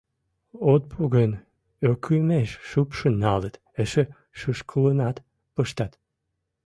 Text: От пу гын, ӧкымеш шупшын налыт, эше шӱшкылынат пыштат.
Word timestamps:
От 0.71 0.83
пу 0.91 1.01
гын, 1.13 1.31
ӧкымеш 1.89 2.49
шупшын 2.69 3.15
налыт, 3.23 3.55
эше 3.81 4.03
шӱшкылынат 4.39 5.17
пыштат. 5.55 5.91